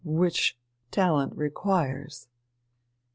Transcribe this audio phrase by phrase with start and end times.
[0.03, 0.57] which
[0.89, 2.27] talent requires."